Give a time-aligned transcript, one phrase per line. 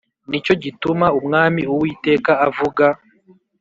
[0.29, 2.85] Ni cyo gituma Umwami Uwiteka avuga